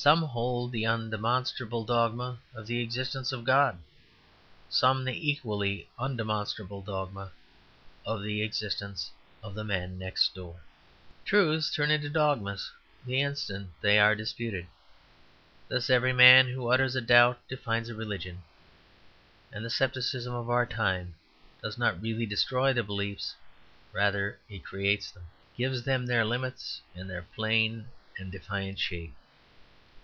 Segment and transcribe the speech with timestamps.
[0.00, 3.80] Some hold the undemonstrable dogma of the existence of God;
[4.68, 7.32] some the equally undemonstrable dogma
[8.06, 9.10] of the existence
[9.42, 10.60] of the man next door.
[11.24, 12.70] Truths turn into dogmas
[13.04, 14.68] the instant that they are disputed.
[15.66, 18.44] Thus every man who utters a doubt defines a religion.
[19.52, 21.16] And the scepticism of our time
[21.60, 23.34] does not really destroy the beliefs,
[23.92, 25.26] rather it creates them;
[25.56, 29.12] gives them their limits and their plain and defiant shape.